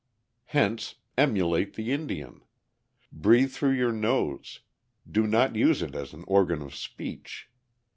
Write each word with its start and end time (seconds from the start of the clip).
Hence, 0.45 0.95
emulate 1.15 1.75
the 1.75 1.91
Indian. 1.91 2.41
Breathe 3.11 3.51
through 3.51 3.73
your 3.73 3.91
nose; 3.91 4.61
do 5.07 5.27
not 5.27 5.55
use 5.55 5.83
it 5.83 5.93
as 5.93 6.11
an 6.11 6.23
organ 6.27 6.63
of 6.63 6.73
speech. 6.73 7.51